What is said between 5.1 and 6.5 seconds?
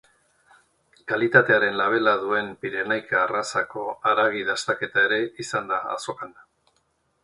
ere izan da azokan.